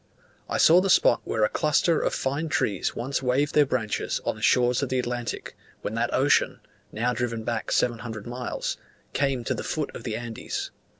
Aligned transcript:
I 0.49 0.57
saw 0.57 0.81
the 0.81 0.89
spot 0.89 1.21
where 1.25 1.43
a 1.43 1.47
cluster 1.47 1.99
of 1.99 2.15
fine 2.15 2.49
trees 2.49 2.95
once 2.95 3.21
waved 3.21 3.53
their 3.53 3.67
branches 3.67 4.19
on 4.25 4.35
the 4.35 4.41
shores 4.41 4.81
of 4.81 4.89
the 4.89 4.97
Atlantic, 4.97 5.55
when 5.83 5.93
that 5.93 6.11
ocean 6.11 6.59
(now 6.91 7.13
driven 7.13 7.43
back 7.43 7.71
700 7.71 8.25
miles) 8.25 8.77
came 9.13 9.43
to 9.43 9.53
the 9.53 9.61
foot 9.63 9.95
of 9.95 10.03
the 10.03 10.15
Andes. 10.17 10.71